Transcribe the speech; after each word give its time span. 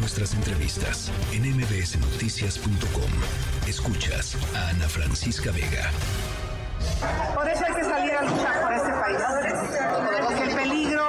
nuestras 0.00 0.32
entrevistas 0.32 1.12
en 1.32 1.42
mbsnoticias.com. 1.56 3.10
Escuchas 3.68 4.36
a 4.56 4.70
Ana 4.70 4.88
Francisca 4.88 5.50
Vega. 5.52 5.90
Por 7.34 7.46
eso 7.46 7.64
hay 7.66 7.74
que 7.74 7.84
salir 7.84 8.12
a 8.14 8.22
luchar 8.22 8.62
por 8.62 8.72
este 8.72 8.90
país, 8.92 9.18
porque 10.26 10.42
el 10.42 10.56
peligro 10.56 11.04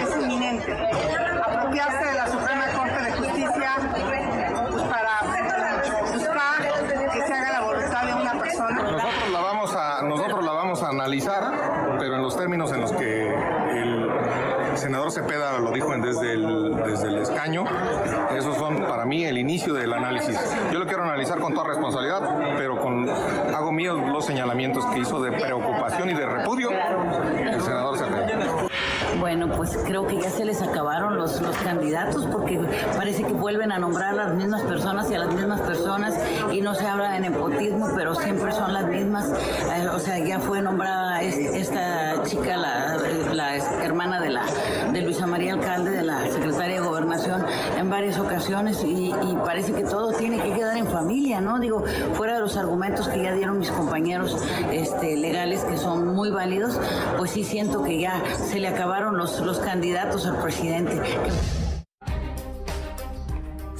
es 0.00 0.22
inminente. 0.22 0.72
Apropiarse 0.72 2.04
de 2.06 2.14
la 2.14 2.26
Suprema 2.26 2.66
Corte 2.74 3.02
de 3.02 3.12
Justicia 3.12 3.70
pues, 4.70 4.82
para 4.84 5.20
buscar 6.10 7.12
que 7.12 7.26
se 7.26 7.32
haga 7.34 7.52
la 7.52 7.60
voluntad 7.60 8.04
de 8.06 8.14
una 8.14 8.38
persona. 8.38 8.82
Nosotros 8.82 9.30
la 9.30 9.40
vamos 9.40 9.74
a, 9.74 10.02
nosotros 10.02 10.44
la 10.44 10.52
vamos 10.52 10.82
a 10.82 10.88
analizar, 10.88 11.52
pero 11.98 12.16
en 12.16 12.22
los 12.22 12.36
términos 12.36 12.72
en 12.72 12.80
los 12.80 12.92
que 12.92 13.28
el 13.28 14.10
senador 14.82 15.12
Cepeda 15.12 15.60
lo 15.60 15.70
dijo 15.70 15.96
desde 15.96 16.32
el, 16.32 16.74
desde 16.84 17.08
el 17.08 17.18
escaño, 17.18 17.64
esos 18.36 18.56
son 18.56 18.82
para 18.82 19.04
mí 19.04 19.24
el 19.24 19.38
inicio 19.38 19.74
del 19.74 19.92
análisis. 19.92 20.36
Yo 20.72 20.80
lo 20.80 20.86
quiero 20.86 21.04
analizar 21.04 21.38
con 21.38 21.54
toda 21.54 21.68
responsabilidad, 21.68 22.20
pero 22.58 22.80
con 22.80 23.08
hago 23.08 23.70
míos 23.70 23.96
los 24.10 24.26
señalamientos 24.26 24.84
que 24.86 24.98
hizo 24.98 25.22
de 25.22 25.30
preocupación 25.30 26.10
y 26.10 26.14
de 26.14 26.26
repudio 26.26 26.70
el 26.72 27.62
senador 27.62 27.96
Cepeda. 27.96 28.68
Bueno, 29.20 29.48
pues 29.56 29.78
creo 29.84 30.06
que 30.06 30.20
ya 30.20 30.30
se 30.30 30.44
les 30.44 30.60
acabaron 30.62 31.16
los, 31.16 31.40
los 31.40 31.56
candidatos 31.58 32.26
porque 32.26 32.58
parece 32.96 33.22
que 33.22 33.32
vuelven 33.32 33.70
a 33.70 33.78
nombrar 33.78 34.18
a 34.18 34.24
las 34.24 34.34
mismas 34.34 34.62
personas 34.62 35.10
y 35.10 35.14
a 35.14 35.20
las 35.20 35.32
mismas 35.32 35.60
personas 35.60 36.18
y 36.50 36.60
no 36.60 36.74
se 36.74 36.86
habla 36.86 37.12
de 37.12 37.20
nepotismo, 37.20 37.88
pero 37.94 38.14
siempre 38.14 38.50
son 38.52 38.72
las 38.72 38.86
mismas. 38.86 39.30
Eh, 39.76 39.86
o 39.88 39.98
sea, 39.98 40.18
ya 40.18 40.40
fue 40.40 40.60
nombrada 40.60 41.22
esta 41.22 42.22
chica, 42.24 42.56
la, 42.56 42.96
la 43.32 43.56
hermana 43.84 44.20
de 44.20 44.30
la 44.30 44.44
de 44.92 45.00
Luisa 45.02 45.21
María 45.32 45.54
Alcalde, 45.54 45.92
de 45.92 46.02
la 46.02 46.30
secretaria 46.30 46.78
de 46.78 46.86
Gobernación, 46.86 47.42
en 47.78 47.88
varias 47.88 48.18
ocasiones 48.18 48.84
y, 48.84 49.14
parece 49.42 49.72
que 49.72 49.82
todo 49.82 50.12
tiene 50.12 50.38
que 50.38 50.52
quedar 50.52 50.76
en 50.76 50.86
familia, 50.86 51.40
¿no? 51.40 51.58
Digo, 51.58 51.82
fuera 52.12 52.34
de 52.34 52.40
los 52.40 52.58
argumentos 52.58 53.08
que 53.08 53.22
ya 53.22 53.32
dieron 53.32 53.58
mis 53.58 53.70
compañeros 53.70 54.36
este, 54.70 55.16
legales, 55.16 55.64
que 55.64 55.78
son 55.78 56.14
muy 56.14 56.30
válidos, 56.30 56.78
pues 57.16 57.30
sí 57.30 57.44
siento 57.44 57.82
que 57.82 57.98
ya 57.98 58.22
se 58.36 58.60
le 58.60 58.68
acabaron 58.68 59.16
los, 59.16 59.40
los 59.40 59.58
candidatos 59.58 60.26
al 60.26 60.36
presidente. 60.36 61.00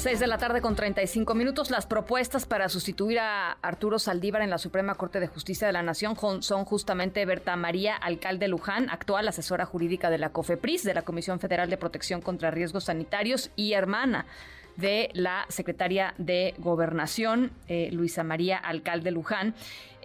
6 0.03 0.19
de 0.19 0.27
la 0.27 0.37
tarde 0.37 0.61
con 0.61 0.75
35 0.75 1.33
minutos. 1.37 1.71
Las 1.71 1.87
propuestas 1.87 2.45
para 2.45 2.69
sustituir 2.69 3.21
a 3.21 3.53
Arturo 3.63 4.01
Saldívar 4.01 4.43
en 4.43 4.51
la 4.51 4.59
Suprema 4.59 4.97
Corte 4.97 5.21
de 5.21 5.29
Justicia 5.29 5.69
de 5.69 5.73
la 5.73 5.85
Nación 5.85 6.17
son 6.43 6.65
justamente 6.65 7.25
Berta 7.25 7.55
María 7.55 7.95
Alcalde 7.95 8.49
Luján, 8.49 8.91
actual 8.91 9.29
asesora 9.29 9.65
jurídica 9.65 10.11
de 10.11 10.19
la 10.19 10.31
COFEPRIS, 10.31 10.83
de 10.83 10.95
la 10.95 11.03
Comisión 11.03 11.39
Federal 11.39 11.71
de 11.71 11.77
Protección 11.77 12.21
contra 12.21 12.51
Riesgos 12.51 12.87
Sanitarios 12.87 13.53
y 13.55 13.75
hermana 13.75 14.27
de 14.75 15.11
la 15.13 15.47
secretaria 15.49 16.15
de 16.19 16.55
Gobernación, 16.59 17.53
eh, 17.69 17.91
Luisa 17.93 18.25
María 18.25 18.57
Alcalde 18.57 19.13
Luján. 19.13 19.55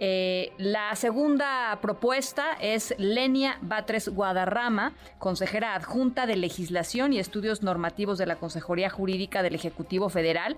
Eh, 0.00 0.52
la 0.58 0.94
segunda 0.94 1.76
propuesta 1.82 2.52
es 2.60 2.94
Lenia 2.98 3.58
Batres 3.62 4.08
Guadarrama, 4.08 4.92
consejera 5.18 5.74
adjunta 5.74 6.26
de 6.26 6.36
Legislación 6.36 7.12
y 7.12 7.18
Estudios 7.18 7.62
Normativos 7.62 8.16
de 8.16 8.26
la 8.26 8.36
Consejería 8.36 8.90
Jurídica 8.90 9.42
del 9.42 9.56
Ejecutivo 9.56 10.08
Federal 10.08 10.56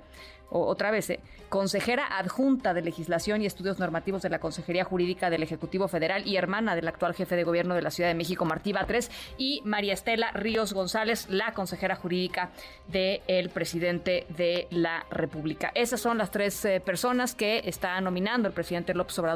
otra 0.50 0.90
vez, 0.90 1.10
eh, 1.10 1.20
consejera 1.48 2.18
adjunta 2.18 2.74
de 2.74 2.82
Legislación 2.82 3.42
y 3.42 3.46
Estudios 3.46 3.78
Normativos 3.78 4.22
de 4.22 4.30
la 4.30 4.40
Consejería 4.40 4.84
Jurídica 4.84 5.30
del 5.30 5.42
Ejecutivo 5.42 5.88
Federal 5.88 6.26
y 6.26 6.36
hermana 6.36 6.74
del 6.74 6.88
actual 6.88 7.14
jefe 7.14 7.36
de 7.36 7.44
gobierno 7.44 7.74
de 7.74 7.82
la 7.82 7.90
Ciudad 7.90 8.10
de 8.10 8.14
México, 8.14 8.44
Martí 8.44 8.72
Batres, 8.72 9.10
y 9.38 9.62
María 9.64 9.94
Estela 9.94 10.32
Ríos 10.32 10.72
González, 10.72 11.28
la 11.30 11.54
consejera 11.54 11.94
jurídica 11.96 12.50
del 12.88 13.50
presidente 13.50 14.26
de 14.36 14.66
la 14.70 15.06
República. 15.10 15.70
Esas 15.74 16.00
son 16.00 16.18
las 16.18 16.30
tres 16.30 16.64
eh, 16.64 16.80
personas 16.80 17.34
que 17.34 17.62
está 17.64 18.00
nominando 18.00 18.48
el 18.48 18.54
presidente 18.54 18.94
López 18.94 19.18
Obrador 19.18 19.29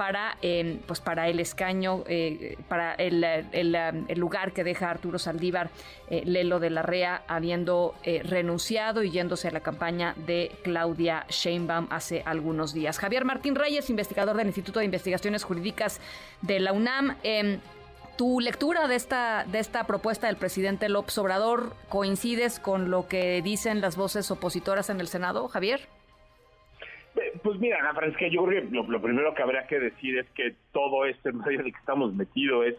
para, 0.00 0.38
pues 0.86 0.98
para 1.00 1.28
el 1.28 1.40
escaño, 1.40 2.04
eh, 2.06 2.56
para 2.68 2.94
el, 2.94 3.20
lugar 4.16 4.52
que 4.52 4.64
deja 4.64 4.88
Arturo 4.88 5.18
Saldívar, 5.18 5.68
eh, 6.08 6.22
Lelo 6.24 6.58
de 6.58 6.70
la 6.70 6.80
Rea, 6.80 7.22
habiendo 7.28 7.94
eh, 8.02 8.22
renunciado 8.24 9.02
y 9.02 9.10
yéndose 9.10 9.48
a 9.48 9.50
la 9.50 9.60
campaña 9.60 10.14
de 10.26 10.52
Claudia 10.62 11.26
Sheinbaum 11.28 11.86
hace 11.90 12.22
algunos 12.24 12.72
días. 12.72 12.98
Javier 12.98 13.26
Martín 13.26 13.54
Reyes, 13.54 13.90
investigador 13.90 14.38
del 14.38 14.46
Instituto 14.46 14.78
de 14.78 14.86
Investigaciones 14.86 15.44
Jurídicas 15.44 16.00
de 16.40 16.60
la 16.60 16.72
UNAM. 16.72 17.18
Em, 17.22 17.60
¿Tu 18.16 18.40
lectura 18.40 18.88
de 18.88 18.96
esta, 18.96 19.44
de 19.52 19.58
esta 19.58 19.84
propuesta 19.86 20.28
del 20.28 20.36
presidente 20.36 20.88
López 20.88 21.18
Obrador 21.18 21.74
coincides 21.90 22.58
con 22.58 22.90
lo 22.90 23.06
que 23.06 23.42
dicen 23.42 23.82
las 23.82 23.96
voces 23.96 24.30
opositoras 24.30 24.88
en 24.88 24.98
el 25.00 25.08
Senado, 25.08 25.46
Javier? 25.48 25.88
Pues 27.42 27.58
mira, 27.58 27.78
Ana 27.78 27.94
Francisca, 27.94 28.28
yo 28.28 28.44
creo 28.44 28.62
que 28.62 28.74
lo, 28.74 29.02
primero 29.02 29.34
que 29.34 29.42
habría 29.42 29.66
que 29.66 29.78
decir 29.78 30.18
es 30.18 30.28
que 30.30 30.54
todo 30.72 31.04
este 31.04 31.32
medio 31.32 31.60
en 31.60 31.66
el 31.66 31.72
que 31.72 31.78
estamos 31.78 32.14
metidos 32.14 32.66
es 32.66 32.76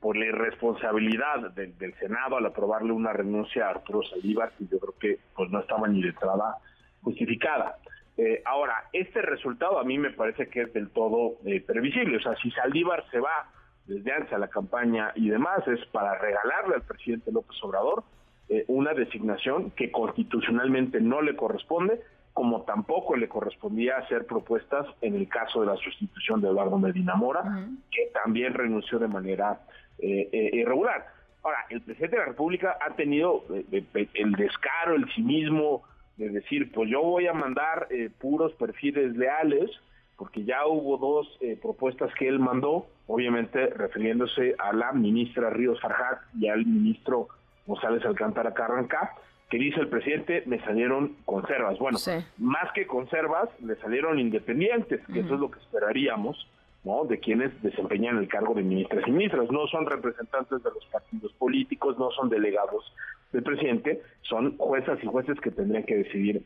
por 0.00 0.16
la 0.16 0.26
irresponsabilidad 0.26 1.50
del, 1.52 1.94
Senado 1.98 2.36
al 2.36 2.46
aprobarle 2.46 2.92
una 2.92 3.12
renuncia 3.12 3.66
a 3.66 3.70
Arturo 3.70 4.02
Saldívar, 4.02 4.52
que 4.56 4.64
yo 4.66 4.78
creo 4.78 4.94
que 4.98 5.18
pues 5.36 5.50
no 5.50 5.60
estaba 5.60 5.86
ni 5.88 6.02
de 6.02 6.08
entrada 6.08 6.56
justificada. 7.02 7.76
Eh, 8.16 8.42
ahora, 8.44 8.88
este 8.92 9.22
resultado 9.22 9.78
a 9.78 9.84
mí 9.84 9.98
me 9.98 10.10
parece 10.10 10.48
que 10.48 10.62
es 10.62 10.72
del 10.72 10.90
todo 10.90 11.38
eh, 11.44 11.60
previsible. 11.60 12.16
O 12.16 12.20
sea, 12.20 12.34
si 12.36 12.50
Saldívar 12.50 13.04
se 13.10 13.20
va 13.20 13.50
desde 13.86 14.12
antes 14.12 14.32
a 14.32 14.38
la 14.38 14.48
campaña 14.48 15.12
y 15.14 15.28
demás, 15.28 15.66
es 15.68 15.84
para 15.86 16.18
regalarle 16.18 16.76
al 16.76 16.82
presidente 16.82 17.32
López 17.32 17.56
Obrador 17.62 18.04
eh, 18.48 18.64
una 18.68 18.94
designación 18.94 19.70
que 19.72 19.90
constitucionalmente 19.90 21.00
no 21.00 21.22
le 21.22 21.36
corresponde, 21.36 22.00
como 22.32 22.62
tampoco 22.62 23.16
le 23.16 23.28
correspondía 23.28 23.96
hacer 23.98 24.26
propuestas 24.26 24.86
en 25.00 25.14
el 25.14 25.28
caso 25.28 25.60
de 25.60 25.66
la 25.66 25.76
sustitución 25.76 26.40
de 26.40 26.48
Eduardo 26.48 26.78
Medina 26.78 27.14
Mora, 27.14 27.66
que 27.90 28.10
también 28.12 28.54
renunció 28.54 28.98
de 28.98 29.08
manera 29.08 29.60
eh, 29.98 30.28
eh, 30.32 30.50
irregular. 30.52 31.06
Ahora, 31.42 31.58
el 31.70 31.80
presidente 31.80 32.16
de 32.16 32.22
la 32.22 32.28
República 32.28 32.78
ha 32.80 32.94
tenido 32.94 33.44
eh, 33.52 34.08
el 34.14 34.32
descaro, 34.32 34.94
el 34.94 35.10
cinismo 35.12 35.82
de 36.16 36.28
decir, 36.28 36.70
pues 36.72 36.88
yo 36.90 37.02
voy 37.02 37.26
a 37.26 37.32
mandar 37.32 37.88
puros 38.18 38.52
perfiles 38.52 39.16
leales, 39.16 39.70
porque 40.16 40.44
ya 40.44 40.66
hubo 40.66 40.98
dos 40.98 41.38
propuestas 41.62 42.12
que 42.14 42.28
él 42.28 42.38
mandó, 42.38 42.86
obviamente 43.06 43.68
refiriéndose 43.68 44.54
a 44.58 44.74
la 44.74 44.92
ministra 44.92 45.48
Ríos 45.48 45.80
Farjat 45.80 46.20
y 46.38 46.48
al 46.48 46.66
ministro 46.66 47.28
González 47.66 48.04
Alcántara 48.04 48.52
Carranca, 48.52 49.14
que 49.50 49.58
dice 49.58 49.80
el 49.80 49.88
presidente, 49.88 50.44
me 50.46 50.60
salieron 50.60 51.16
conservas. 51.24 51.76
Bueno, 51.78 51.98
más 52.38 52.72
que 52.72 52.86
conservas, 52.86 53.48
le 53.60 53.74
salieron 53.76 54.20
independientes, 54.20 55.00
que 55.12 55.20
eso 55.20 55.34
es 55.34 55.40
lo 55.40 55.50
que 55.50 55.58
esperaríamos, 55.58 56.48
¿no? 56.84 57.04
De 57.04 57.18
quienes 57.18 57.60
desempeñan 57.60 58.18
el 58.18 58.28
cargo 58.28 58.54
de 58.54 58.62
ministras 58.62 59.02
y 59.08 59.10
ministras. 59.10 59.50
No 59.50 59.66
son 59.66 59.86
representantes 59.86 60.62
de 60.62 60.70
los 60.70 60.86
partidos 60.86 61.32
políticos, 61.32 61.98
no 61.98 62.12
son 62.12 62.28
delegados 62.28 62.94
del 63.32 63.42
presidente, 63.42 64.00
son 64.22 64.56
juezas 64.56 65.02
y 65.02 65.06
jueces 65.06 65.38
que 65.40 65.50
tendrían 65.50 65.84
que 65.84 65.96
decidir 65.96 66.42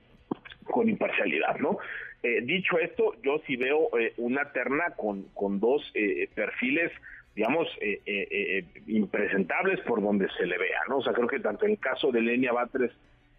con 0.65 0.89
imparcialidad, 0.89 1.59
¿no? 1.59 1.77
Eh, 2.25 2.41
dicho 2.43 2.79
esto, 2.79 3.15
yo 3.23 3.41
sí 3.47 3.55
veo 3.55 3.97
eh, 3.97 4.15
una 4.17 4.51
terna 4.51 4.95
con, 4.97 5.25
con 5.35 5.61
dos 5.61 5.89
eh, 5.95 6.29
perfiles 6.35 6.91
digamos, 7.35 7.67
eh, 7.81 8.01
eh, 8.07 8.29
eh, 8.31 8.65
impresentables 8.87 9.81
por 9.81 10.01
donde 10.01 10.29
se 10.39 10.47
le 10.47 10.57
vea, 10.57 10.81
¿no? 10.89 10.99
O 10.99 11.03
sea, 11.03 11.13
creo 11.13 11.27
que 11.27 11.41
tanto 11.41 11.67
el 11.67 11.79
caso 11.79 12.13
de 12.13 12.21
Lenia 12.21 12.53
Batres 12.53 12.93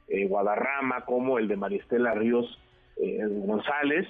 Guadarrama 0.07 1.03
como 1.05 1.39
el 1.39 1.47
de 1.47 1.55
Maristela 1.55 2.13
Ríos 2.13 2.59
González, 2.95 4.07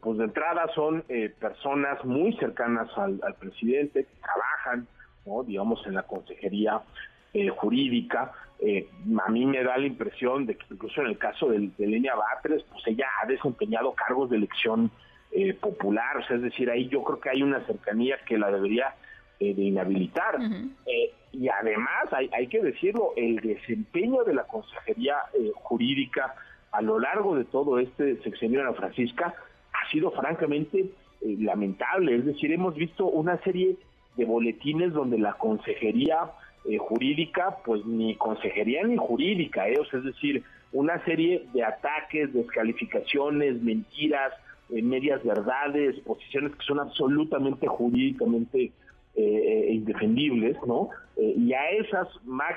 pues 0.00 0.18
de 0.18 0.24
entrada 0.24 0.68
son 0.76 1.02
personas 1.40 2.04
muy 2.04 2.36
cercanas 2.36 2.88
al, 2.96 3.18
presidente, 3.40 4.04
que 4.04 4.20
trabajan, 4.22 4.86
¿no? 5.26 5.42
digamos, 5.42 5.84
en 5.88 5.94
la 5.94 6.04
consejería 6.04 6.82
jurídica. 7.56 8.30
A 8.60 9.30
mí 9.30 9.46
me 9.46 9.62
da 9.62 9.76
la 9.76 9.86
impresión 9.86 10.46
de 10.46 10.56
que 10.56 10.64
incluso 10.70 11.00
en 11.02 11.08
el 11.08 11.18
caso 11.18 11.48
de, 11.48 11.70
de 11.76 11.86
Lenia 11.86 12.14
Batres, 12.14 12.62
pues 12.70 12.86
ella 12.86 13.06
ha 13.22 13.26
desempeñado 13.26 13.92
cargos 13.92 14.30
de 14.30 14.36
elección 14.36 14.90
popular, 15.60 16.16
o 16.16 16.24
sea, 16.24 16.36
es 16.36 16.42
decir, 16.42 16.70
ahí 16.70 16.88
yo 16.88 17.02
creo 17.02 17.18
que 17.18 17.28
hay 17.28 17.42
una 17.42 17.60
cercanía 17.66 18.18
que 18.24 18.38
la 18.38 18.52
debería 18.52 18.94
eh, 19.40 19.52
de 19.52 19.62
inhabilitar. 19.62 20.38
Eh, 20.86 21.12
y 21.32 21.48
además, 21.48 22.12
hay, 22.12 22.30
hay, 22.32 22.46
que 22.46 22.62
decirlo, 22.62 23.12
el 23.16 23.36
desempeño 23.40 24.22
de 24.22 24.32
la 24.32 24.44
Consejería 24.44 25.16
eh, 25.34 25.50
Jurídica 25.54 26.36
a 26.70 26.80
lo 26.80 27.00
largo 27.00 27.34
de 27.34 27.44
todo 27.44 27.80
este 27.80 28.22
sexenio 28.22 28.60
de 28.60 28.66
la 28.66 28.74
Francisca 28.74 29.34
ha 29.72 29.90
sido 29.90 30.12
francamente 30.12 30.86
lamentable. 31.20 32.14
Es 32.14 32.24
decir, 32.26 32.52
hemos 32.52 32.76
visto 32.76 33.06
una 33.06 33.38
serie 33.42 33.76
de 34.16 34.24
boletines 34.24 34.92
donde 34.92 35.18
la 35.18 35.32
Consejería 35.34 36.30
Jurídica, 36.78 37.58
pues 37.64 37.84
ni 37.84 38.16
Consejería 38.16 38.82
ni 38.84 38.96
Jurídica, 38.96 39.68
¿eh? 39.68 39.78
es 39.92 40.04
decir, 40.04 40.42
una 40.72 41.02
serie 41.04 41.46
de 41.52 41.62
ataques, 41.62 42.32
descalificaciones, 42.32 43.62
mentiras, 43.62 44.32
medias 44.70 45.22
verdades, 45.22 46.00
posiciones 46.00 46.52
que 46.56 46.64
son 46.64 46.80
absolutamente 46.80 47.66
jurídicamente 47.66 48.72
eh, 49.14 49.68
indefendibles, 49.70 50.56
¿no? 50.66 50.88
Eh, 51.16 51.34
y 51.36 51.52
a 51.52 51.70
esas, 51.70 52.08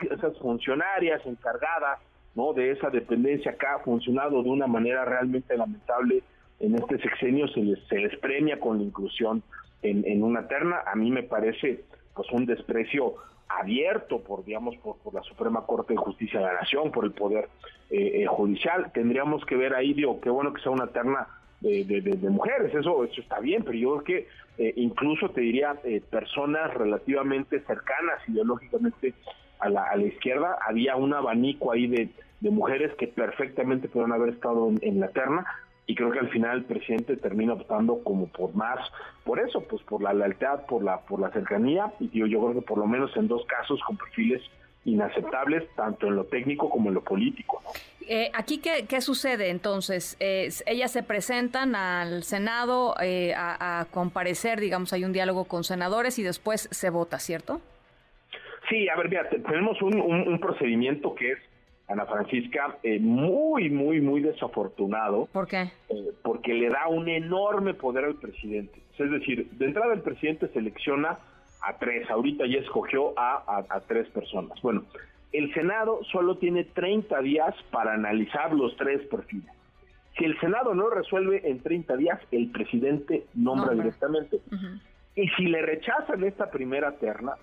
esas 0.10 0.38
funcionarias 0.39 1.21
encargadas 1.25 2.00
¿no? 2.38 2.53
De 2.53 2.71
esa 2.71 2.92
dependencia 2.92 3.57
que 3.57 3.65
ha 3.65 3.80
funcionado 3.80 4.44
de 4.44 4.50
una 4.50 4.68
manera 4.68 5.03
realmente 5.03 5.57
lamentable 5.57 6.21
en 6.60 6.75
este 6.75 7.00
sexenio, 7.00 7.48
se 7.48 7.62
les, 7.62 7.80
se 7.88 7.98
les 7.98 8.15
premia 8.19 8.60
con 8.60 8.77
la 8.77 8.83
inclusión 8.83 9.42
en, 9.81 10.06
en 10.06 10.24
una 10.24 10.48
terna. 10.48 10.81
A 10.86 10.95
mí 10.95 11.10
me 11.10 11.24
parece 11.24 11.83
pues 12.15 12.31
un 12.31 12.45
desprecio 12.45 13.15
abierto 13.59 14.19
por 14.19 14.44
digamos 14.45 14.75
por, 14.77 14.98
por, 14.98 15.13
la 15.13 15.24
Suprema 15.24 15.65
Corte 15.65 15.94
de 15.94 15.98
Justicia 15.98 16.39
de 16.39 16.45
la 16.45 16.54
Nación, 16.54 16.92
por 16.92 17.06
el 17.06 17.12
poder 17.12 17.50
eh, 17.89 18.24
eh, 18.24 18.25
judicial. 18.25 18.92
Tendríamos 18.94 19.45
que 19.45 19.56
ver 19.56 19.74
ahí, 19.74 19.94
digo, 19.94 20.19
qué 20.21 20.30
bueno 20.30 20.54
que 20.54 20.62
sea 20.62 20.71
una 20.71 20.88
terna 20.88 21.27
de, 21.62 22.01
de, 22.01 22.30
mujeres, 22.30 22.74
eso, 22.74 23.04
eso 23.04 23.21
está 23.21 23.39
bien, 23.39 23.63
pero 23.63 23.77
yo 23.77 23.98
creo 23.98 24.04
que 24.04 24.27
eh, 24.57 24.74
incluso 24.75 25.30
te 25.30 25.42
diría 25.42 25.75
eh, 25.83 26.01
personas 26.07 26.74
relativamente 26.74 27.59
cercanas 27.62 28.19
ideológicamente 28.27 29.13
a 29.60 29.69
la, 29.69 29.83
a 29.83 29.95
la 29.95 30.03
izquierda, 30.03 30.57
había 30.68 30.95
un 30.95 31.13
abanico 31.13 31.71
ahí 31.71 31.88
de, 31.88 32.10
mujeres 32.39 32.94
que 33.00 33.07
perfectamente 33.07 33.89
pudieron 33.89 34.13
haber 34.13 34.30
estado 34.30 34.71
en 34.81 35.00
la 35.00 35.07
terna, 35.10 35.45
y 35.88 35.95
creo 35.95 36.12
que 36.12 36.19
al 36.19 36.30
final 36.30 36.57
el 36.57 36.66
presidente 36.66 37.16
termina 37.16 37.54
optando 37.54 38.04
como 38.04 38.28
por 38.28 38.54
más, 38.54 38.80
por 39.24 39.39
eso, 39.39 39.62
pues 39.62 39.81
por 39.84 40.04
la 40.04 40.13
lealtad, 40.13 40.66
por 40.66 40.84
la, 40.84 41.00
por 41.00 41.22
la 41.22 41.31
cercanía, 41.31 41.94
y 42.01 42.10
yo, 42.10 42.28
yo 42.28 42.42
creo 42.42 42.54
que 42.56 42.62
por 42.62 42.78
lo 42.78 42.86
menos 42.86 43.16
en 43.16 43.30
dos 43.30 43.45
casos 43.45 43.80
con 43.88 43.98
perfiles 43.98 44.42
inaceptables, 44.84 45.63
tanto 45.75 46.07
en 46.07 46.16
lo 46.16 46.25
técnico 46.25 46.69
como 46.69 46.89
en 46.89 46.95
lo 46.95 47.04
político. 47.04 47.62
Eh, 48.07 48.31
¿Aquí 48.34 48.60
qué, 48.60 48.86
qué, 48.88 49.01
sucede 49.01 49.50
entonces? 49.50 50.16
Eh, 50.19 50.50
ellas 50.66 50.92
se 50.92 51.04
presentan 51.04 51.75
al 51.75 52.24
Senado 52.24 52.95
eh, 53.01 53.34
a, 53.36 53.81
a, 53.81 53.86
comparecer, 53.86 54.60
digamos, 54.62 54.94
hay 54.94 55.04
un 55.04 55.12
diálogo 55.12 55.45
con 55.45 55.66
senadores 55.66 56.19
y 56.19 56.24
después 56.24 56.69
se 56.72 56.89
vota, 56.89 57.19
¿cierto? 57.19 57.60
Sí, 58.69 58.88
a 58.89 58.95
ver, 58.98 59.10
mira, 59.10 59.30
tenemos 59.30 59.81
un, 59.81 60.00
un, 60.00 60.28
un 60.28 60.39
procedimiento 60.39 61.16
que 61.16 61.31
es 61.34 61.39
Ana 61.88 62.06
Francisca, 62.06 62.78
eh, 62.84 63.00
muy, 63.00 63.69
muy, 63.69 64.01
muy 64.01 64.22
desafortunado. 64.22 65.28
¿Por 65.31 65.48
qué? 65.48 65.72
Eh, 65.89 66.12
porque 66.22 66.54
le 66.54 66.69
da 66.69 66.88
un 66.88 67.07
enorme 67.07 67.74
poder 67.74 68.06
al 68.06 68.16
presidente. 68.16 68.81
Es 68.98 69.12
decir, 69.12 69.50
de 69.51 69.66
entrada 69.66 69.94
el 69.94 70.01
presidente 70.01 70.48
selecciona 70.50 71.18
a 71.62 71.78
tres, 71.78 72.10
ahorita 72.10 72.45
ya 72.45 72.60
escogió 72.60 73.18
a, 73.18 73.44
a, 73.48 73.66
a 73.69 73.80
tres 73.81 74.07
personas. 74.10 74.62
Bueno, 74.62 74.84
el 75.31 75.54
Senado 75.54 76.01
solo 76.12 76.38
tiene 76.38 76.66
30 76.66 77.22
días 77.22 77.56
para 77.72 77.94
analizar 77.94 78.54
los 78.54 78.75
tres 78.75 79.01
perfiles. 79.07 79.51
Si 80.18 80.25
el 80.25 80.39
Senado 80.39 80.74
no 80.74 80.89
resuelve 80.89 81.42
en 81.50 81.60
30 81.62 81.95
días, 81.95 82.19
el 82.31 82.50
presidente 82.51 83.25
nombra 83.36 83.74
no, 83.74 83.84
directamente. 83.84 84.38
Uh 84.51 84.56
-huh. 84.56 84.81
Y 85.16 85.28
si 85.30 85.45
le 85.45 85.62
rechazan 85.62 86.24
esta 86.24 86.50
primera 86.50 86.94
terna, 86.94 87.34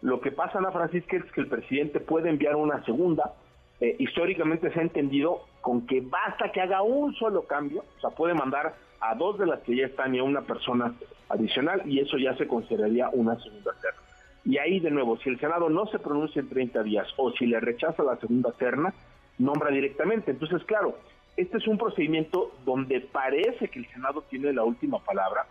lo 0.00 0.20
que 0.20 0.32
pasa, 0.32 0.58
Ana 0.58 0.72
Francisca, 0.72 1.16
es 1.16 1.30
que 1.32 1.40
el 1.42 1.48
presidente 1.48 2.00
puede 2.00 2.28
enviar 2.30 2.56
una 2.56 2.84
segunda, 2.84 3.32
eh, 3.82 3.96
históricamente 3.98 4.72
se 4.72 4.78
ha 4.78 4.82
entendido 4.82 5.40
con 5.60 5.88
que 5.88 6.00
basta 6.00 6.52
que 6.52 6.60
haga 6.60 6.82
un 6.82 7.12
solo 7.16 7.42
cambio, 7.42 7.82
o 7.96 8.00
sea, 8.00 8.10
puede 8.10 8.32
mandar 8.32 8.76
a 9.00 9.16
dos 9.16 9.40
de 9.40 9.46
las 9.46 9.58
que 9.62 9.74
ya 9.74 9.86
están 9.86 10.14
y 10.14 10.20
a 10.20 10.22
una 10.22 10.42
persona 10.42 10.94
adicional 11.28 11.82
y 11.84 11.98
eso 11.98 12.16
ya 12.16 12.36
se 12.36 12.46
consideraría 12.46 13.08
una 13.12 13.34
segunda 13.40 13.72
terna. 13.82 13.98
Y 14.44 14.58
ahí 14.58 14.78
de 14.78 14.92
nuevo, 14.92 15.18
si 15.18 15.30
el 15.30 15.40
Senado 15.40 15.68
no 15.68 15.86
se 15.86 15.98
pronuncia 15.98 16.38
en 16.38 16.48
30 16.48 16.80
días 16.84 17.08
o 17.16 17.32
si 17.32 17.44
le 17.44 17.58
rechaza 17.58 18.04
la 18.04 18.14
segunda 18.18 18.52
terna, 18.52 18.94
nombra 19.38 19.72
directamente. 19.72 20.30
Entonces, 20.30 20.62
claro, 20.62 20.96
este 21.36 21.58
es 21.58 21.66
un 21.66 21.76
procedimiento 21.76 22.52
donde 22.64 23.00
parece 23.00 23.66
que 23.66 23.80
el 23.80 23.88
Senado 23.88 24.22
tiene 24.30 24.52
la 24.52 24.62
última 24.62 25.00
palabra, 25.00 25.46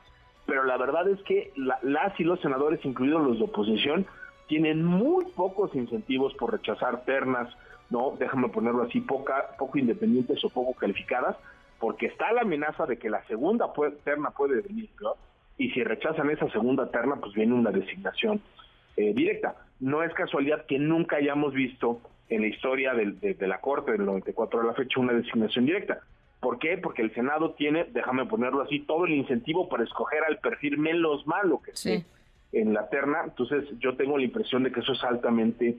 pero 0.46 0.64
la 0.64 0.78
verdad 0.78 1.10
es 1.10 1.22
que 1.24 1.52
la, 1.58 1.80
las 1.82 2.18
y 2.18 2.24
los 2.24 2.40
senadores, 2.40 2.80
incluidos 2.86 3.28
los 3.28 3.40
de 3.40 3.44
oposición, 3.44 4.06
tienen 4.48 4.86
muy 4.86 5.26
pocos 5.36 5.76
incentivos 5.76 6.34
por 6.36 6.54
rechazar 6.54 7.04
ternas, 7.04 7.50
no, 7.92 8.16
déjame 8.18 8.50
ponerlo 8.50 8.84
así, 8.84 9.02
poca, 9.02 9.56
poco 9.60 9.78
independientes 9.78 10.44
o 10.44 10.50
poco 10.50 10.74
calificadas, 10.74 11.36
porque 11.80 12.08
está 12.08 12.32
la 12.32 12.42
amenaza 12.42 12.86
de 12.86 12.98
que 12.98 13.10
la 13.10 13.24
segunda 13.26 13.74
puede, 13.74 13.92
terna 14.04 14.32
puede 14.32 14.62
venir, 14.62 14.90
¿no? 15.02 15.16
Y 15.58 15.72
si 15.72 15.84
rechazan 15.84 16.30
esa 16.30 16.50
segunda 16.50 16.90
terna, 16.90 17.18
pues 17.18 17.34
viene 17.34 17.54
una 17.54 17.72
designación 17.72 18.42
eh, 18.96 19.14
directa. 19.14 19.56
No 19.80 20.04
es 20.04 20.14
casualidad 20.14 20.66
que 20.66 20.80
nunca 20.80 21.18
hayamos 21.18 21.54
visto 21.54 22.00
en 22.30 22.42
la 22.42 22.48
historia 22.48 22.94
del, 22.94 23.20
de, 23.20 23.34
de, 23.34 23.48
la 23.48 23.60
Corte 23.60 23.92
del 23.92 24.06
94 24.06 24.62
a 24.62 24.64
la 24.64 24.74
fecha 24.74 25.00
una 25.00 25.14
designación 25.14 25.66
directa. 25.66 26.00
¿Por 26.40 26.60
qué? 26.60 26.78
Porque 26.78 27.02
el 27.02 27.14
Senado 27.14 27.52
tiene, 27.52 27.86
déjame 27.92 28.26
ponerlo 28.26 28.62
así, 28.62 28.80
todo 28.80 29.06
el 29.06 29.14
incentivo 29.14 29.68
para 29.68 29.84
escoger 29.84 30.24
al 30.24 30.40
perfil 30.40 30.78
menos 30.78 31.28
malo 31.28 31.62
que 31.62 31.72
sí. 31.76 31.94
esté 31.94 32.08
en 32.54 32.74
la 32.74 32.90
terna. 32.90 33.22
Entonces 33.26 33.66
yo 33.80 33.96
tengo 33.98 34.18
la 34.18 34.24
impresión 34.24 34.64
de 34.64 34.72
que 34.72 34.80
eso 34.80 34.94
es 34.94 35.04
altamente 35.04 35.78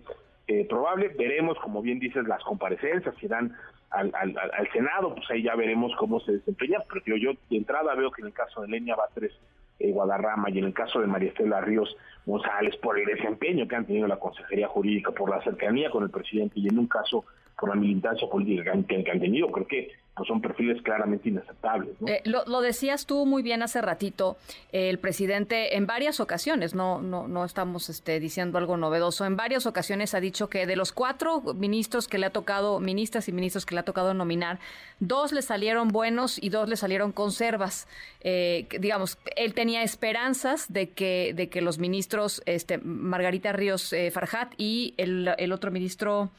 eh, 0.52 0.66
probable. 0.68 1.08
Veremos, 1.08 1.58
como 1.58 1.82
bien 1.82 1.98
dices, 1.98 2.26
las 2.26 2.42
comparecencias 2.44 3.14
que 3.16 3.28
dan 3.28 3.56
al, 3.90 4.12
al, 4.14 4.36
al, 4.36 4.72
Senado, 4.72 5.14
pues 5.14 5.30
ahí 5.30 5.42
ya 5.42 5.54
veremos 5.54 5.92
cómo 5.98 6.20
se 6.20 6.32
desempeña. 6.32 6.78
Pero 6.88 7.04
yo, 7.04 7.16
yo 7.16 7.38
de 7.50 7.56
entrada 7.56 7.94
veo 7.94 8.10
que 8.10 8.22
en 8.22 8.28
el 8.28 8.34
caso 8.34 8.62
de 8.62 8.68
Lenia 8.68 8.96
Batres 8.96 9.32
eh, 9.78 9.92
Guadarrama 9.92 10.50
y 10.50 10.58
en 10.58 10.64
el 10.64 10.74
caso 10.74 11.00
de 11.00 11.06
María 11.06 11.30
Estela 11.30 11.60
Ríos 11.60 11.96
González, 12.26 12.76
por 12.76 12.98
el 12.98 13.06
desempeño 13.06 13.66
que 13.66 13.76
han 13.76 13.86
tenido 13.86 14.06
la 14.06 14.18
Consejería 14.18 14.68
Jurídica, 14.68 15.10
por 15.12 15.30
la 15.30 15.42
cercanía 15.42 15.90
con 15.90 16.04
el 16.04 16.10
presidente 16.10 16.60
y 16.60 16.68
en 16.68 16.78
un 16.78 16.86
caso 16.86 17.24
por 17.58 17.68
la 17.68 17.74
militancia 17.74 18.28
política 18.28 18.64
que 18.64 18.70
han, 18.70 18.84
que 18.84 19.10
han 19.10 19.20
tenido, 19.20 19.50
creo 19.50 19.66
que 19.66 19.92
pues 20.14 20.28
son 20.28 20.42
perfiles 20.42 20.82
claramente 20.82 21.30
inaceptables. 21.30 21.96
Eh, 22.06 22.20
lo, 22.24 22.44
lo, 22.44 22.60
decías 22.60 23.06
tú 23.06 23.24
muy 23.24 23.42
bien 23.42 23.62
hace 23.62 23.80
ratito, 23.80 24.36
eh, 24.70 24.90
el 24.90 24.98
presidente 24.98 25.76
en 25.76 25.86
varias 25.86 26.20
ocasiones, 26.20 26.74
no, 26.74 27.00
no, 27.00 27.28
no 27.28 27.46
estamos 27.46 27.88
este, 27.88 28.20
diciendo 28.20 28.58
algo 28.58 28.76
novedoso, 28.76 29.24
en 29.24 29.36
varias 29.36 29.64
ocasiones 29.64 30.14
ha 30.14 30.20
dicho 30.20 30.50
que 30.50 30.66
de 30.66 30.76
los 30.76 30.92
cuatro 30.92 31.40
ministros 31.54 32.08
que 32.08 32.18
le 32.18 32.26
ha 32.26 32.30
tocado, 32.30 32.78
ministras 32.78 33.28
y 33.28 33.32
ministros 33.32 33.64
que 33.64 33.74
le 33.74 33.80
ha 33.80 33.84
tocado 33.84 34.12
nominar, 34.12 34.58
dos 35.00 35.32
le 35.32 35.40
salieron 35.40 35.88
buenos 35.88 36.42
y 36.42 36.50
dos 36.50 36.68
le 36.68 36.76
salieron 36.76 37.12
conservas. 37.12 37.88
Eh, 38.20 38.66
digamos, 38.80 39.18
él 39.36 39.54
tenía 39.54 39.82
esperanzas 39.82 40.70
de 40.70 40.90
que, 40.90 41.32
de 41.34 41.48
que 41.48 41.62
los 41.62 41.78
ministros, 41.78 42.42
este, 42.44 42.76
Margarita 42.76 43.52
Ríos 43.52 43.94
eh, 43.94 44.10
Farjat 44.10 44.52
y 44.58 44.94
el, 44.98 45.34
el 45.38 45.52
otro 45.52 45.70
ministro... 45.70 46.30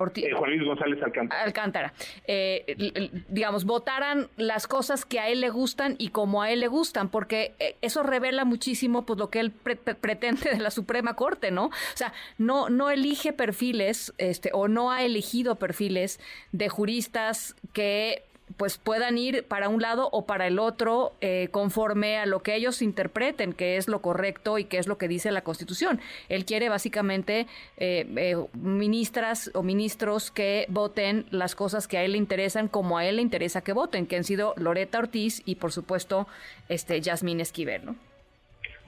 Eh, 0.00 0.02
Ortiz, 0.02 0.24
eh, 0.24 0.32
Juan 0.32 0.50
Luis 0.50 0.64
González 0.64 1.02
Alcántara. 1.02 1.42
Alcántara. 1.42 1.92
Eh, 2.26 3.10
digamos, 3.28 3.64
votaran 3.64 4.28
las 4.36 4.66
cosas 4.66 5.04
que 5.04 5.20
a 5.20 5.28
él 5.28 5.40
le 5.40 5.50
gustan 5.50 5.96
y 5.98 6.08
como 6.08 6.42
a 6.42 6.50
él 6.50 6.60
le 6.60 6.68
gustan, 6.68 7.10
porque 7.10 7.54
eh, 7.58 7.76
eso 7.82 8.02
revela 8.02 8.44
muchísimo 8.44 9.04
pues 9.04 9.18
lo 9.18 9.30
que 9.30 9.40
él 9.40 9.50
pre 9.50 9.76
pretende 9.76 10.50
de 10.50 10.58
la 10.58 10.70
Suprema 10.70 11.14
Corte, 11.14 11.50
¿no? 11.50 11.66
O 11.66 11.72
sea, 11.94 12.12
no, 12.38 12.68
no 12.68 12.90
elige 12.90 13.32
perfiles, 13.32 14.12
este, 14.18 14.50
o 14.52 14.68
no 14.68 14.90
ha 14.90 15.04
elegido 15.04 15.56
perfiles 15.56 16.20
de 16.52 16.68
juristas 16.68 17.56
que 17.72 18.24
pues 18.60 18.76
puedan 18.76 19.16
ir 19.16 19.46
para 19.48 19.70
un 19.70 19.80
lado 19.80 20.10
o 20.12 20.26
para 20.26 20.46
el 20.46 20.58
otro 20.58 21.14
eh, 21.22 21.48
conforme 21.50 22.18
a 22.18 22.26
lo 22.26 22.40
que 22.40 22.54
ellos 22.54 22.82
interpreten 22.82 23.54
que 23.54 23.78
es 23.78 23.88
lo 23.88 24.02
correcto 24.02 24.58
y 24.58 24.64
que 24.64 24.76
es 24.76 24.86
lo 24.86 24.98
que 24.98 25.08
dice 25.08 25.32
la 25.32 25.40
Constitución. 25.40 25.98
Él 26.28 26.44
quiere 26.44 26.68
básicamente 26.68 27.46
eh, 27.78 28.04
eh, 28.16 28.36
ministras 28.52 29.50
o 29.54 29.62
ministros 29.62 30.30
que 30.30 30.66
voten 30.68 31.24
las 31.30 31.54
cosas 31.54 31.88
que 31.88 31.96
a 31.96 32.04
él 32.04 32.12
le 32.12 32.18
interesan 32.18 32.68
como 32.68 32.98
a 32.98 33.06
él 33.06 33.16
le 33.16 33.22
interesa 33.22 33.64
que 33.64 33.72
voten, 33.72 34.06
que 34.06 34.16
han 34.16 34.24
sido 34.24 34.52
Loreta 34.58 34.98
Ortiz 34.98 35.40
y 35.46 35.54
por 35.54 35.72
supuesto 35.72 36.26
este 36.68 37.00
Yasmín 37.00 37.40
Esquivel, 37.40 37.86
¿no? 37.86 37.96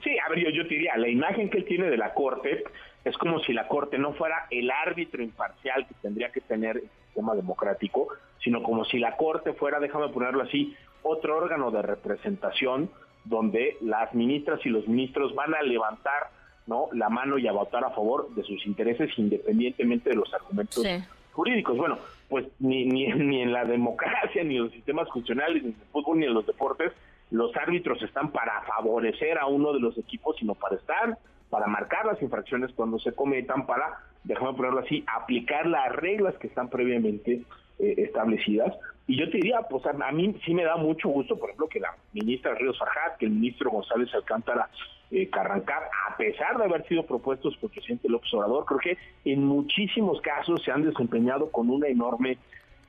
Sí, 0.03 0.15
a 0.19 0.29
ver, 0.29 0.37
yo, 0.37 0.49
yo 0.51 0.67
te 0.67 0.75
diría, 0.75 0.95
la 0.97 1.07
imagen 1.07 1.49
que 1.49 1.57
él 1.57 1.65
tiene 1.65 1.89
de 1.89 1.97
la 1.97 2.13
Corte 2.13 2.63
es 3.05 3.17
como 3.17 3.39
si 3.39 3.53
la 3.53 3.67
Corte 3.67 3.97
no 3.97 4.13
fuera 4.13 4.45
el 4.51 4.69
árbitro 4.69 5.23
imparcial 5.23 5.87
que 5.87 5.95
tendría 5.95 6.29
que 6.29 6.41
tener 6.41 6.77
el 6.77 6.89
sistema 7.07 7.33
democrático, 7.33 8.09
sino 8.43 8.61
como 8.61 8.85
si 8.85 8.99
la 8.99 9.15
Corte 9.15 9.53
fuera, 9.53 9.79
déjame 9.79 10.09
ponerlo 10.09 10.43
así, 10.43 10.75
otro 11.01 11.37
órgano 11.37 11.71
de 11.71 11.81
representación 11.81 12.89
donde 13.25 13.77
las 13.81 14.13
ministras 14.13 14.59
y 14.65 14.69
los 14.69 14.87
ministros 14.87 15.33
van 15.35 15.53
a 15.55 15.61
levantar 15.61 16.29
no 16.65 16.87
la 16.93 17.09
mano 17.09 17.37
y 17.37 17.47
a 17.47 17.51
votar 17.51 17.83
a 17.83 17.89
favor 17.89 18.33
de 18.35 18.43
sus 18.43 18.65
intereses 18.65 19.09
independientemente 19.17 20.09
de 20.09 20.15
los 20.15 20.33
argumentos 20.33 20.83
sí. 20.83 21.03
jurídicos. 21.33 21.77
Bueno, 21.77 21.97
pues 22.29 22.47
ni, 22.59 22.85
ni, 22.85 23.07
ni 23.13 23.41
en 23.41 23.51
la 23.51 23.65
democracia, 23.65 24.43
ni 24.43 24.57
en 24.57 24.63
los 24.63 24.71
sistemas 24.71 25.09
funcionales, 25.09 25.63
ni 25.63 25.69
en 25.69 25.75
el 25.79 25.87
fútbol, 25.91 26.19
ni 26.19 26.25
en 26.25 26.33
los 26.33 26.45
deportes, 26.45 26.93
los 27.31 27.55
árbitros 27.57 28.01
están 28.01 28.31
para 28.31 28.61
favorecer 28.61 29.37
a 29.39 29.47
uno 29.47 29.73
de 29.73 29.79
los 29.79 29.97
equipos, 29.97 30.35
sino 30.37 30.55
para 30.55 30.75
estar, 30.75 31.17
para 31.49 31.67
marcar 31.67 32.05
las 32.05 32.21
infracciones 32.21 32.71
cuando 32.73 32.99
se 32.99 33.13
cometan, 33.13 33.65
para, 33.65 33.99
déjame 34.23 34.53
ponerlo 34.53 34.79
así, 34.79 35.03
aplicar 35.07 35.65
las 35.65 35.91
reglas 35.95 36.35
que 36.35 36.47
están 36.47 36.69
previamente 36.69 37.41
eh, 37.79 37.95
establecidas. 37.97 38.75
Y 39.07 39.17
yo 39.19 39.29
te 39.29 39.37
diría, 39.37 39.61
pues 39.69 39.85
a, 39.85 40.11
mí 40.11 40.35
sí 40.45 40.53
me 40.53 40.63
da 40.63 40.77
mucho 40.77 41.09
gusto, 41.09 41.37
por 41.37 41.49
ejemplo, 41.49 41.67
que 41.67 41.79
la 41.79 41.95
ministra 42.13 42.55
Ríos 42.55 42.79
Farjat, 42.79 43.17
que 43.17 43.25
el 43.25 43.31
ministro 43.31 43.69
González 43.69 44.13
Alcántara 44.13 44.69
eh, 45.11 45.29
Carrancar, 45.29 45.89
a 46.09 46.15
pesar 46.15 46.57
de 46.57 46.63
haber 46.63 46.87
sido 46.87 47.05
propuestos 47.05 47.55
por 47.57 47.69
el 47.69 47.73
presidente 47.75 48.07
López 48.09 48.33
Obrador, 48.33 48.65
creo 48.65 48.79
que 48.79 48.97
en 49.25 49.43
muchísimos 49.43 50.21
casos 50.21 50.63
se 50.63 50.71
han 50.71 50.83
desempeñado 50.83 51.51
con 51.51 51.69
una 51.69 51.87
enorme 51.87 52.37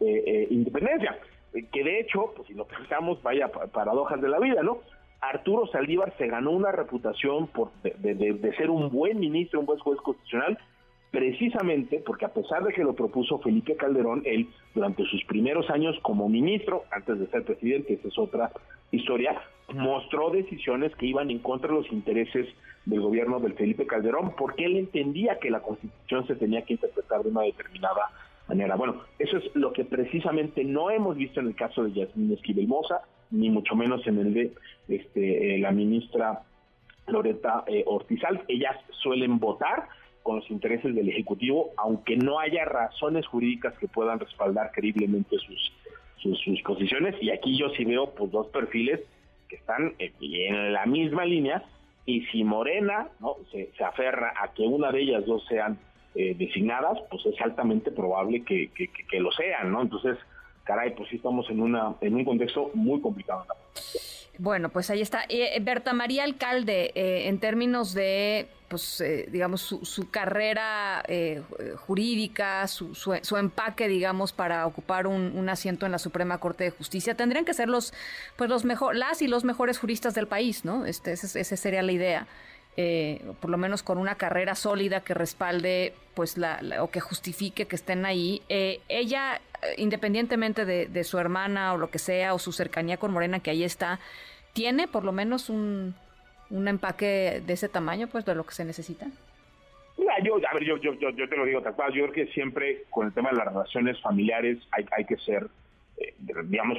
eh, 0.01 0.25
eh, 0.27 0.47
independencia 0.51 1.19
que 1.63 1.85
de 1.85 2.01
hecho, 2.01 2.33
pues 2.35 2.49
si 2.49 2.55
lo 2.55 2.67
pensamos, 2.67 3.23
vaya 3.23 3.49
paradojas 3.49 4.21
de 4.21 4.29
la 4.29 4.39
vida, 4.41 4.63
¿no? 4.63 4.79
Arturo 5.21 5.67
Saldívar 5.69 6.13
se 6.19 6.27
ganó 6.27 6.51
una 6.51 6.73
reputación 6.73 7.47
por 7.47 7.71
de, 7.83 8.55
ser 8.57 8.71
un 8.71 8.91
buen 8.91 9.21
ministro, 9.21 9.61
un 9.61 9.67
buen 9.67 9.79
juez 9.79 9.99
constitucional, 10.01 10.59
precisamente 11.15 12.03
porque 12.05 12.25
a 12.25 12.35
pesar 12.35 12.65
de 12.65 12.73
que 12.73 12.83
lo 12.83 12.93
propuso 12.93 13.39
Felipe 13.39 13.77
Calderón, 13.77 14.23
él 14.25 14.49
durante 14.75 15.05
sus 15.05 15.25
primeros 15.27 15.71
años 15.71 15.97
como 16.03 16.29
ministro, 16.29 16.83
antes 16.91 17.21
de 17.21 17.29
ser 17.29 17.45
presidente, 17.45 17.95
esa 17.95 18.09
es 18.09 18.19
otra 18.19 18.51
historia, 18.91 19.41
mostró 19.73 20.31
decisiones 20.31 20.93
que 20.97 21.07
iban 21.07 21.31
en 21.31 21.39
contra 21.39 21.69
de 21.69 21.77
los 21.77 21.93
intereses 21.93 22.49
del 22.85 23.01
gobierno 23.01 23.39
del 23.39 23.55
Felipe 23.55 23.87
Calderón, 23.87 24.35
porque 24.37 24.65
él 24.65 24.77
entendía 24.77 25.39
que 25.39 25.51
la 25.51 25.61
constitución 25.61 26.27
se 26.27 26.35
tenía 26.35 26.63
que 26.63 26.73
interpretar 26.73 27.23
de 27.23 27.31
una 27.31 27.43
determinada 27.43 28.11
manera. 28.49 28.75
Bueno, 28.75 29.03
eso 29.21 29.37
es 29.37 29.45
lo 29.55 29.73
que 29.73 29.85
precisamente 29.85 30.65
no 30.65 30.91
hemos 30.91 31.17
visto 31.17 31.39
en 31.39 31.47
el 31.47 31.55
caso 31.55 31.85
de 31.85 31.93
Yasmín 31.93 32.33
Esquivel 32.33 32.67
Moza, 32.67 33.03
ni 33.31 33.51
mucho 33.51 33.77
menos 33.77 34.05
en 34.09 34.19
el 34.19 34.35
de 34.35 34.53
este, 34.89 35.55
eh, 35.55 35.59
la 35.61 35.71
ministra 35.71 36.43
Loreta 37.07 37.63
eh, 37.69 37.85
Ortizal. 37.87 38.43
Ellas 38.49 38.77
suelen 39.01 39.39
votar 39.39 39.87
con 40.25 40.37
los 40.37 40.51
intereses 40.51 40.95
del 40.95 41.11
Ejecutivo, 41.11 41.73
aunque 41.77 42.17
no 42.17 42.41
haya 42.41 42.65
razones 42.65 43.27
jurídicas 43.27 43.79
que 43.79 43.87
puedan 43.87 44.19
respaldar 44.19 44.73
creíblemente 44.73 45.37
sus, 45.37 45.73
sus, 46.43 46.63
posiciones. 46.63 47.15
Y 47.21 47.31
aquí 47.31 47.59
yo 47.59 47.69
sí 47.77 47.85
veo 47.85 48.11
pues, 48.15 48.33
dos 48.33 48.47
perfiles 48.49 49.01
que 49.49 49.57
están 49.57 49.95
eh, 49.99 50.13
en 50.21 50.73
la 50.73 50.87
misma 50.87 51.27
línea. 51.27 51.63
Y 52.07 52.23
si 52.27 52.43
Morena 52.43 53.09
no 53.21 53.37
se, 53.53 53.71
aferra 53.85 54.33
a 54.41 54.53
que 54.55 54.63
una 54.63 54.91
de 54.91 55.03
ellas 55.03 55.27
dos 55.27 55.45
sean 55.47 55.79
eh, 56.15 56.35
designadas, 56.35 56.99
pues 57.11 57.25
es 57.27 57.39
altamente 57.43 57.91
probable 57.91 58.45
que, 58.45 58.71
que, 58.71 59.21
lo 59.21 59.31
sean, 59.33 59.73
¿no? 59.73 59.83
Entonces, 59.83 60.17
caray, 60.65 60.95
pues 60.95 61.11
sí 61.11 61.17
estamos 61.17 61.49
en, 61.51 61.61
una, 61.61 61.97
en 62.01 62.15
un 62.15 62.25
contexto 62.25 62.71
muy 62.73 62.99
complicado. 63.03 63.45
Bueno, 64.39 64.69
pues 64.69 64.91
ahí 64.91 65.01
está. 65.01 65.25
Eh, 65.29 65.57
Berta 65.61 65.93
María 65.93 66.25
Alcalde, 66.25 66.91
eh, 66.95 67.29
en 67.29 67.39
términos 67.39 67.95
de, 67.95 68.49
pues, 68.69 69.01
eh, 69.01 69.29
digamos, 69.31 69.61
su, 69.61 70.11
carrera 70.11 71.05
jurídica, 71.87 72.67
su, 72.67 72.95
su, 72.95 73.37
empaque, 73.37 73.87
digamos, 73.87 74.33
para 74.33 74.67
ocupar 74.67 75.07
un, 75.07 75.49
asiento 75.49 75.87
en 75.87 75.93
la 75.93 75.99
Suprema 75.99 76.39
Corte 76.39 76.65
de 76.65 76.71
Justicia, 76.71 77.15
tendrían 77.15 77.45
que 77.45 77.55
ser 77.55 77.69
los, 77.69 77.95
pues, 78.37 78.51
los 78.51 78.65
mejor, 78.65 78.97
las 78.97 79.23
y 79.23 79.29
los 79.29 79.45
mejores 79.45 79.79
juristas 79.79 80.15
del 80.15 80.27
país, 80.27 80.65
¿no? 80.65 80.85
Este, 80.85 81.13
esa 81.13 81.57
sería 81.57 81.83
la 81.83 81.93
idea. 81.93 82.27
Por 83.41 83.51
lo 83.51 83.57
menos 83.57 83.83
con 83.83 83.99
una 83.99 84.17
carrera 84.17 84.55
sólida 84.55 85.01
que 85.01 85.15
respalde, 85.15 85.95
pues, 86.15 86.37
la, 86.37 86.61
o 86.81 86.91
que 86.91 87.01
justifique 87.01 87.67
que 87.67 87.77
estén 87.77 88.05
ahí. 88.07 88.43
ella 88.49 89.41
independientemente 89.77 90.65
de, 90.65 91.05
su 91.05 91.19
hermana 91.19 91.73
o 91.73 91.79
lo 91.79 91.91
que 91.91 91.99
sea, 91.99 92.35
o 92.35 92.39
su 92.39 92.53
cercanía 92.53 92.97
con 92.97 93.13
Morena, 93.13 93.41
que 93.41 93.51
ahí 93.51 93.65
está, 93.65 93.99
tiene 94.53 94.89
por 94.89 95.05
lo 95.05 95.13
menos 95.13 95.49
un, 95.51 95.95
un 96.51 96.69
empaque 96.69 97.43
de 97.45 97.53
ese 97.53 97.69
tamaño, 97.69 98.09
pues 98.09 98.25
de 98.25 98.35
lo 98.35 98.45
que 98.45 98.55
se 98.55 98.65
necesita. 98.65 99.07
Mira, 99.97 100.15
yo, 100.23 100.37
a 100.37 100.55
ver, 100.55 100.65
yo, 100.65 100.77
yo, 100.79 100.95
yo, 100.95 101.29
te 101.29 101.37
lo 101.37 101.45
digo 101.45 101.63
tal 101.63 101.75
cual, 101.75 101.93
yo 101.93 102.03
creo 102.05 102.27
que 102.27 102.33
siempre 102.33 102.85
con 102.91 103.07
el 103.07 103.13
tema 103.13 103.31
de 103.31 103.37
las 103.37 103.47
relaciones 103.47 104.01
familiares 104.01 104.59
hay, 104.71 105.05
que 105.05 105.17
ser, 105.19 105.47
eh, 105.99 106.15
digamos, 106.45 106.79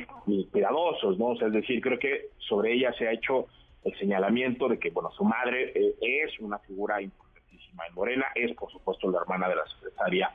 cuidadosos, 0.52 1.18
¿no? 1.18 1.34
Es 1.34 1.54
decir, 1.54 1.82
creo 1.82 1.98
que 1.98 2.28
sobre 2.40 2.74
ella 2.74 2.94
se 2.94 3.08
ha 3.08 3.14
hecho 3.14 3.48
el 3.86 3.98
señalamiento 3.98 4.68
de 4.68 4.77
que, 4.80 4.89
bueno, 4.89 5.12
su 5.12 5.24
madre 5.24 5.72
eh, 5.75 5.96
es 6.01 6.38
una 6.39 6.60
figura 6.60 7.01
importantísima 7.01 7.86
en 7.88 7.94
Morena, 7.94 8.25
es 8.36 8.54
por 8.56 8.72
supuesto 8.72 9.10
la 9.10 9.22
hermana 9.22 9.48
de 9.48 9.56
la 9.56 9.65
secretaria 9.68 10.32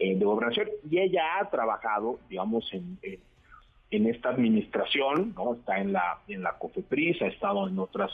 eh, 0.00 0.14
de 0.14 0.24
gobernación 0.24 0.68
y 0.88 1.00
ella 1.00 1.40
ha 1.40 1.50
trabajado, 1.50 2.20
digamos, 2.28 2.72
en, 2.72 3.00
en, 3.90 4.06
esta 4.06 4.28
administración, 4.28 5.34
¿no? 5.34 5.54
Está 5.54 5.80
en 5.80 5.92
la, 5.92 6.20
en 6.28 6.44
la 6.44 6.52
COFEPRIS, 6.52 7.22
ha 7.22 7.26
estado 7.26 7.66
en 7.66 7.76
otras 7.80 8.12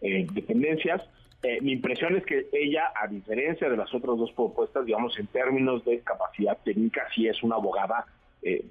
eh, 0.00 0.28
dependencias. 0.30 1.02
Eh, 1.42 1.60
mi 1.60 1.72
impresión 1.72 2.14
es 2.16 2.24
que 2.24 2.46
ella, 2.52 2.92
a 2.94 3.08
diferencia 3.08 3.68
de 3.68 3.76
las 3.76 3.92
otras 3.92 4.16
dos 4.16 4.30
propuestas, 4.30 4.86
digamos, 4.86 5.18
en 5.18 5.26
términos 5.26 5.84
de 5.84 6.00
capacidad 6.02 6.56
técnica, 6.58 7.02
sí 7.12 7.26
es 7.26 7.42
una 7.42 7.56
abogada 7.56 8.06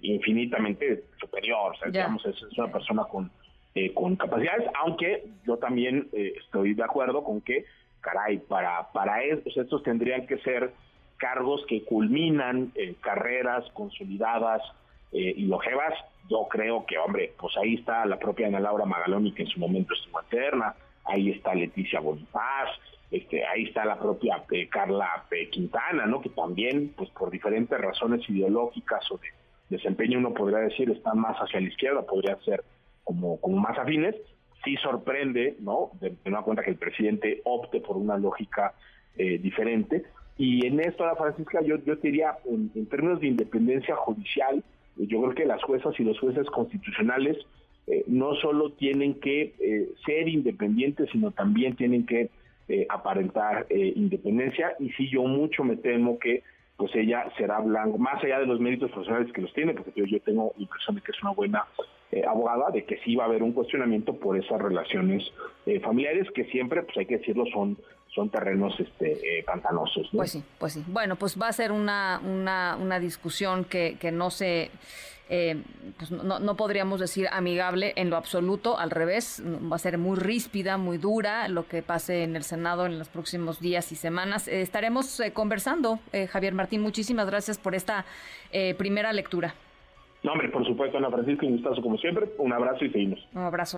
infinitamente 0.04 1.06
superior, 1.20 1.74
o 1.74 1.76
sea, 1.80 1.90
digamos, 1.90 2.24
es, 2.28 2.44
una 2.56 2.72
persona 2.72 3.06
con, 3.06 3.32
con 3.96 4.16
capacidades, 4.16 4.70
aunque 4.76 5.26
yo 5.48 5.58
también 5.58 6.08
estoy 6.14 6.76
de 6.76 6.84
acuerdo 6.84 7.24
con 7.24 7.42
que, 7.42 7.66
caray, 8.02 8.38
para, 8.38 8.92
para 8.92 9.24
estos 9.24 9.82
tendrían 9.82 10.28
que 10.28 10.38
ser 10.40 10.72
cargos 11.24 11.66
que 11.70 11.86
culminan 11.86 12.74
eh, 12.76 12.96
carreras 13.00 13.64
consolidadas 13.72 14.62
eh, 15.14 15.34
y 15.38 15.46
longevas, 15.46 15.94
yo 16.30 16.48
creo 16.50 16.86
que, 16.86 16.98
hombre, 16.98 17.34
pues 17.40 17.56
ahí 17.56 17.76
está 17.76 18.06
la 18.06 18.20
propia 18.20 18.48
Ana 18.48 18.60
Laura 18.60 18.84
Magaloni, 18.84 19.34
que 19.34 19.44
en 19.44 19.48
su 19.48 19.58
momento 19.58 19.94
estuvo 19.94 20.20
eterna, 20.20 20.76
ahí 21.06 21.30
está 21.32 21.56
Leticia 21.56 22.02
Bonifaz, 22.02 22.72
este, 23.10 23.46
ahí 23.46 23.64
está 23.64 23.86
la 23.86 23.98
propia 23.98 24.44
eh, 24.52 24.68
Carla 24.68 25.26
Quintana, 25.50 26.06
¿no? 26.06 26.20
Que 26.20 26.30
también, 26.30 26.94
pues 26.98 27.10
por 27.12 27.32
diferentes 27.32 27.80
razones 27.80 28.30
ideológicas 28.30 29.10
o 29.10 29.18
de 29.18 29.28
desempeño, 29.70 30.18
uno 30.18 30.34
podría 30.34 30.60
decir, 30.60 30.90
está 30.90 31.14
más 31.14 31.38
hacia 31.38 31.62
la 31.62 31.68
izquierda, 31.68 32.02
podría 32.02 32.36
ser 32.44 32.66
como, 33.04 33.40
como 33.40 33.58
más 33.58 33.78
afines. 33.78 34.16
Sí 34.64 34.78
sorprende, 34.78 35.58
¿no? 35.60 35.92
De 36.00 36.12
tener 36.12 36.40
cuenta 36.42 36.64
que 36.64 36.72
el 36.72 36.78
presidente 36.78 37.42
opte 37.44 37.82
por 37.82 37.98
una 37.98 38.18
lógica 38.18 38.74
diferente, 39.16 40.04
y 40.38 40.66
en 40.66 40.80
esto, 40.80 41.06
la 41.06 41.16
Francisca, 41.16 41.62
yo, 41.62 41.78
yo 41.86 41.96
diría, 41.98 42.38
en, 42.46 42.86
términos 42.88 43.20
de 43.20 43.28
independencia 43.28 43.96
judicial, 43.96 44.64
yo 44.98 45.22
creo 45.22 45.36
que 45.36 45.46
las 45.46 45.62
juezas 45.64 46.00
y 46.00 46.04
los 46.04 46.20
jueces 46.20 46.48
constitucionales 46.48 47.38
eh, 47.88 48.04
no 48.08 48.36
solo 48.36 48.72
tienen 48.72 49.20
que 49.20 49.54
eh, 49.60 49.90
ser 50.06 50.28
independientes, 50.28 51.10
sino 51.12 51.32
también 51.32 51.76
tienen 51.76 52.06
que 52.06 52.30
eh, 52.68 52.86
aparentar 52.90 53.68
independencia. 53.70 54.74
Y 54.80 54.90
sí, 54.92 55.10
yo 55.10 55.24
mucho 55.24 55.64
me 55.64 55.76
temo 55.76 56.18
que 56.18 56.44
pues 56.78 56.96
ella 56.96 57.32
será 57.38 57.60
blanco, 57.60 58.00
más 58.00 58.24
allá 58.24 58.40
de 58.40 58.48
los 58.48 58.60
méritos 58.60 58.90
profesionales 58.90 59.32
que 59.32 59.42
los 59.42 59.54
tiene, 59.54 59.74
porque 59.74 59.92
yo, 59.96 60.06
yo 60.06 60.20
tengo 60.22 60.54
la 60.58 60.64
impresión 60.64 60.96
de 60.96 61.02
que 61.02 61.12
es 61.12 61.22
una 61.22 61.32
buena 61.32 61.64
abogada, 62.28 62.70
de 62.72 62.86
que 62.86 62.98
sí 63.00 63.16
va 63.16 63.24
a 63.24 63.28
haber 63.28 63.44
un 63.44 63.54
cuestionamiento 63.54 64.16
por 64.16 64.38
esas 64.38 64.62
relaciones 64.62 65.24
familiares 65.82 66.28
que 66.36 66.46
siempre, 66.46 66.84
pues 66.84 66.98
hay 66.98 67.06
que 67.06 67.18
decirlo, 67.18 67.46
son 67.54 67.78
son 68.14 68.30
terrenos 68.30 68.80
este, 68.80 69.40
eh, 69.40 69.44
pantanosos. 69.44 70.08
Pues 70.12 70.32
sí, 70.32 70.44
pues 70.60 70.74
sí. 70.74 70.84
Bueno, 70.88 71.16
pues 71.16 71.40
va 71.40 71.48
a 71.48 71.54
ser 71.54 71.72
una, 71.72 72.22
una, 72.24 72.78
una 72.80 73.00
discusión 73.00 73.66
que, 73.66 73.98
que 74.00 74.12
no 74.12 74.30
se... 74.30 74.70
Eh, 75.30 75.64
pues 75.98 76.12
no, 76.12 76.38
no, 76.38 76.56
podríamos 76.58 77.00
decir 77.00 77.28
amigable 77.32 77.94
en 77.96 78.10
lo 78.10 78.18
absoluto, 78.18 78.78
al 78.78 78.92
revés, 78.92 79.42
va 79.44 79.78
a 79.78 79.80
ser 79.80 79.98
muy 79.98 80.20
ríspida, 80.20 80.78
muy 80.78 80.98
dura 80.98 81.48
lo 81.48 81.66
que 81.68 81.82
pase 81.82 82.24
en 82.24 82.36
el 82.36 82.44
Senado 82.44 82.86
en 82.86 83.00
los 83.00 83.08
próximos 83.08 83.60
días 83.60 83.92
y 83.94 83.96
semanas. 83.96 84.48
Eh, 84.48 84.62
estaremos 84.62 85.22
conversando, 85.32 86.00
Javier 86.30 86.54
Martín, 86.54 86.82
muchísimas 86.82 87.26
gracias 87.26 87.58
por 87.58 87.74
esta 87.74 88.06
primera 88.78 89.14
lectura. 89.14 89.56
No, 90.24 90.32
hombre, 90.32 90.50
por 90.50 90.66
supuesto, 90.66 90.98
Ana 90.98 91.12
Francisca, 91.12 91.46
un 91.46 91.54
gustazo 91.54 91.82
como 91.82 91.98
siempre, 91.98 92.30
un 92.38 92.54
abrazo 92.54 92.86
y 92.86 92.90
seguimos. 92.92 93.20
Un 93.34 93.42
abrazo. 93.44 93.78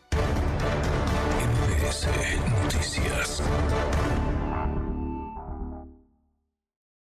Noticias. 2.64 3.44